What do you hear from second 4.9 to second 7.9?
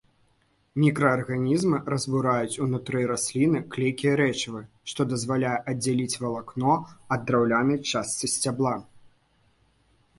што дазваляе аддзяліць валакно ад драўнянай